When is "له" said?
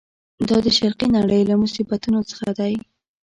1.49-1.55